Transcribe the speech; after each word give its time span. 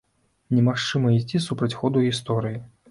Немагчыма 0.59 1.11
ісці 1.19 1.43
супраць 1.47 1.73
ходу 1.83 2.07
гісторыі. 2.09 2.63